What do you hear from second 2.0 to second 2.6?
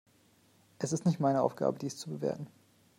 bewerten.